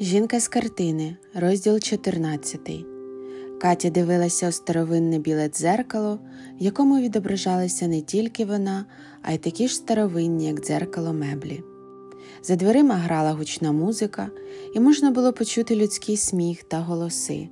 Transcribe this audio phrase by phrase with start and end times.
[0.00, 2.60] Жінка з картини, розділ 14.
[3.60, 6.18] Катя дивилася у старовинне біле дзеркало,
[6.60, 8.86] в якому відображалася не тільки вона,
[9.22, 11.62] а й такі ж старовинні, як дзеркало меблі.
[12.42, 14.30] За дверима грала гучна музика,
[14.74, 17.48] і можна було почути людський сміх та голоси.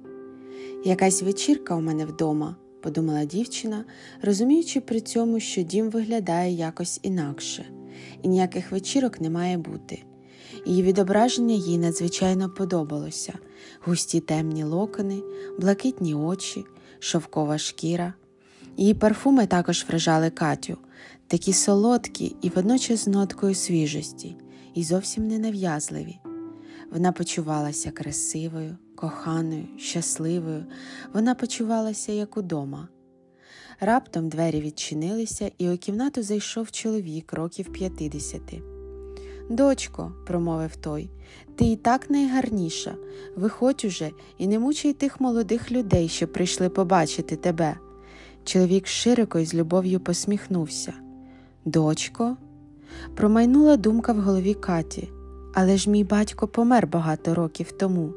[0.84, 3.84] Якась вечірка у мене вдома, подумала дівчина,
[4.22, 7.64] розуміючи при цьому, що дім виглядає якось інакше,
[8.22, 10.03] і ніяких вечірок не має бути.
[10.66, 13.32] Її відображення їй надзвичайно подобалося
[13.84, 15.22] густі темні локони,
[15.58, 16.64] блакитні очі,
[16.98, 18.14] шовкова шкіра.
[18.76, 20.76] Її парфуми також вражали Катю,
[21.26, 24.36] такі солодкі і водночас з ноткою свіжості,
[24.75, 26.18] і зовсім ненав'язливі.
[26.92, 30.64] Вона почувалася красивою, коханою, щасливою,
[31.14, 32.89] вона почувалася як удома.
[33.80, 38.72] Раптом двері відчинилися, і у кімнату зайшов чоловік років п'ятдесяти.
[39.52, 41.11] Дочко, промовив той,
[41.56, 42.95] ти і так найгарніша.
[43.36, 47.77] Виходь уже і не мучай тих молодих людей, що прийшли побачити тебе.
[48.44, 50.92] Чоловік широко і з любов'ю посміхнувся.
[51.64, 52.36] Дочко,
[53.17, 55.09] промайнула думка в голові Каті,
[55.55, 58.12] але ж мій батько помер багато років тому.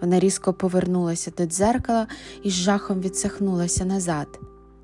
[0.00, 2.06] Вона різко повернулася до дзеркала
[2.42, 4.40] і з жахом відсахнулася назад.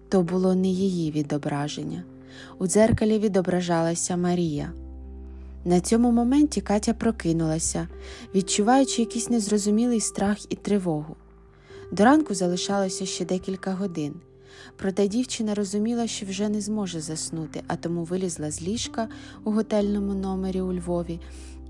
[0.08, 2.04] То було не її відображення.
[2.58, 4.72] У дзеркалі відображалася Марія.
[5.66, 7.88] На цьому моменті Катя прокинулася,
[8.34, 11.16] відчуваючи якийсь незрозумілий страх і тривогу.
[11.92, 14.14] До ранку залишалося ще декілька годин,
[14.76, 19.08] проте дівчина розуміла, що вже не зможе заснути, а тому вилізла з ліжка
[19.44, 21.20] у готельному номері у Львові,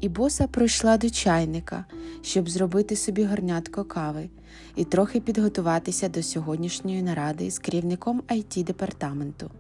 [0.01, 1.85] і боса пройшла до чайника,
[2.23, 4.29] щоб зробити собі горнятко кави
[4.77, 9.51] і трохи підготуватися до сьогоднішньої наради з керівником it департаменту.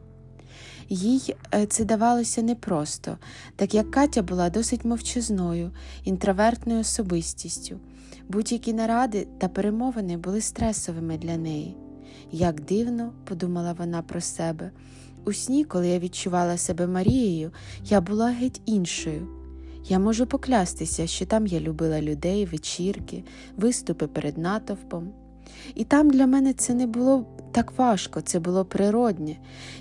[0.88, 3.18] Їй е, це давалося непросто,
[3.56, 5.70] так як Катя була досить мовчазною,
[6.04, 7.78] інтровертною особистістю.
[8.28, 11.76] Будь-які наради та перемовини були стресовими для неї.
[12.32, 14.70] Як дивно, подумала вона про себе,
[15.24, 17.50] у сні, коли я відчувала себе Марією,
[17.84, 19.28] я була геть іншою.
[19.88, 23.24] Я можу поклястися, що там я любила людей, вечірки,
[23.56, 25.12] виступи перед натовпом.
[25.74, 29.36] І там для мене це не було так важко, це було природнє,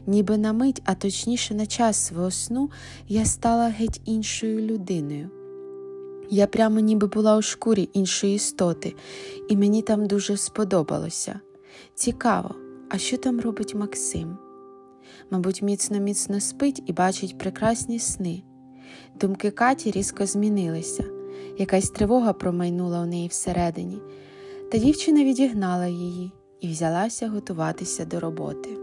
[0.08, 2.70] ніби на мить, а точніше на час свого сну,
[3.08, 5.30] я стала геть іншою людиною.
[6.30, 8.96] Я прямо ніби була у шкурі іншої істоти,
[9.50, 11.40] і мені там дуже сподобалося.
[11.96, 12.56] Цікаво,
[12.90, 14.38] а що там робить Максим?
[15.32, 18.44] Мабуть, міцно міцно спить і бачить прекрасні сни.
[19.22, 21.04] Думки Каті різко змінилися,
[21.58, 24.02] якась тривога промайнула у неї всередині,
[24.72, 26.32] та дівчина відігнала її
[26.64, 28.83] і взялася готуватися до роботи.